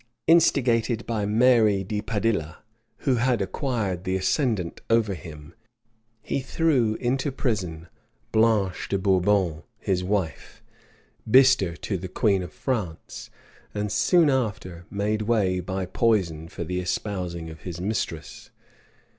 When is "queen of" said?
12.09-12.51